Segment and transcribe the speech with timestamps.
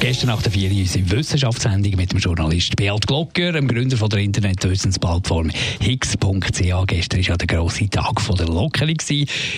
[0.00, 4.20] Gestern nach der Ferien unsere Wissenschaftssendung mit dem Journalist Beat Glocker, dem Gründer von der
[4.20, 5.50] Internetwissensplattform
[5.80, 6.86] Higgs.ch.
[6.86, 8.96] Gestern war ja der grosse Tag von der Lockerung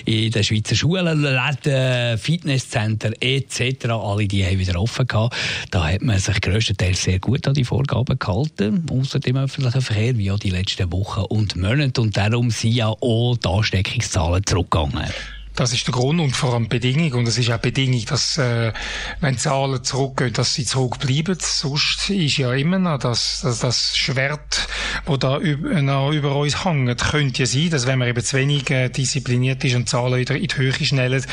[0.04, 3.86] in den Schweizer Schulen, Läden, Fitnesscenter etc.
[3.86, 5.36] Alle die haben wieder offen gehabt.
[5.70, 10.16] Da hat man sich grösstenteils sehr gut an die Vorgaben gehalten, außer dem öffentlichen Verkehr,
[10.16, 12.00] wie auch die letzten Wochen und Monate.
[12.00, 15.10] Und darum sind ja auch die Ansteckungszahlen zurückgegangen.
[15.54, 17.12] Das ist der Grund und vor allem Bedingung.
[17.14, 18.72] Und es ist auch Bedingung, dass, äh,
[19.20, 21.36] wenn Zahlen zurückgehen, dass sie zurückbleiben.
[21.40, 24.68] Sonst ist ja immer noch das, das, das Schwert,
[25.06, 28.36] das da über, noch über uns hängt, könnte ja sein, dass wenn man eben zu
[28.36, 31.24] wenig äh, diszipliniert ist und Zahlen wieder in die Höhe schnellen,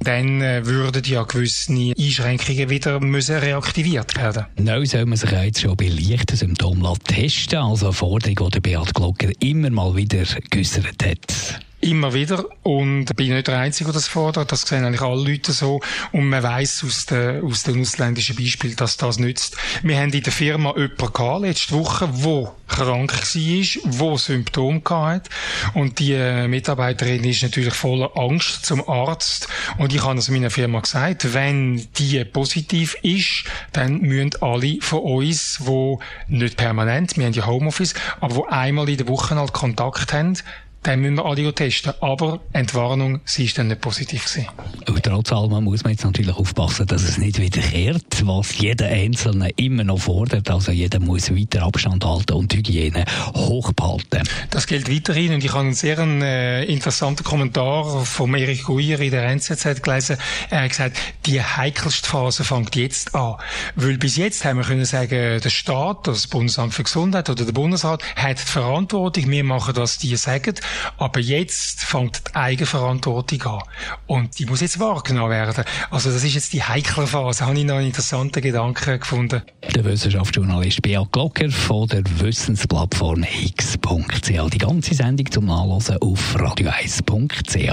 [0.00, 4.46] dann äh, würden ja gewisse Einschränkungen wieder müssen reaktiviert werden.
[4.58, 7.58] Neu soll man sich jetzt schon bei leichten Symptomen testen.
[7.58, 11.61] Also eine Forderung, die Beat Glocker immer mal wieder geäussert hat.
[11.82, 12.44] Immer wieder.
[12.62, 14.52] Und bin nicht der Einzige, der das fordert.
[14.52, 15.80] Das sehen eigentlich alle Leute so.
[16.12, 19.56] Und man weiss aus den, aus den ausländischen Beispielen, dass das nützt.
[19.82, 25.28] Wir haben in der Firma jemanden gehabt, letzte Woche, wo krank war, wo Symptome hatte.
[25.74, 29.48] Und die äh, Mitarbeiterin ist natürlich voller Angst zum Arzt.
[29.76, 35.00] Und ich habe es meiner Firma gesagt, wenn die positiv ist, dann müssen alle von
[35.00, 35.96] uns, die
[36.28, 40.38] nicht permanent, wir haben ja Homeoffice, aber wo einmal in der Woche halt Kontakt haben,
[40.82, 41.92] dann müssen wir alle testen.
[42.00, 44.48] Aber Entwarnung, sie ist dann nicht positiv gewesen.
[44.88, 49.50] Und trotz allem muss man jetzt natürlich aufpassen, dass es nicht wiederkehrt, was jeder Einzelne
[49.56, 50.50] immer noch fordert.
[50.50, 54.22] Also jeder muss weiter Abstand halten und Hygiene hochbehalten.
[54.50, 55.34] Das gilt weiterhin.
[55.34, 60.16] Und ich habe einen sehr äh, interessanten Kommentar von Erich Guier in der NZZ gelesen.
[60.50, 63.36] Er hat gesagt, die heikelste Phase fängt jetzt an.
[63.76, 67.52] Weil bis jetzt haben wir können sagen, der Staat, das Bundesamt für Gesundheit oder der
[67.52, 69.30] Bundesrat hat die Verantwortung.
[69.30, 70.54] Wir machen, was die sagen.
[70.98, 73.62] Aber jetzt fängt die Eigenverantwortung an.
[74.06, 75.64] Und die muss jetzt wahrgenommen werden.
[75.90, 77.46] Also das ist jetzt die heikle Phase.
[77.46, 79.42] Habe ich noch einen interessanten Gedanken gefunden.
[79.74, 84.50] Der Wissenschaftsjournalist Beat Glocker von der Wissensplattform Higgs.ch.
[84.50, 87.72] Die ganze Sendung zum Nachlesen auf radio1.ch.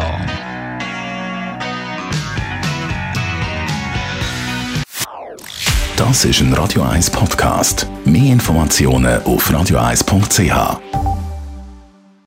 [5.99, 7.85] Das ist ein Radio 1 Podcast.
[8.05, 10.98] Mehr Informationen auf radio1.ch.